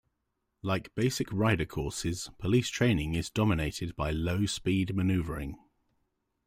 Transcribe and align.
Like 0.63 0.95
basic 0.95 1.31
rider 1.31 1.67
courses, 1.67 2.31
police 2.39 2.69
training 2.69 3.13
is 3.13 3.29
dominated 3.29 3.95
by 3.95 4.09
low-speed 4.09 4.95
maneuvering. 4.95 5.59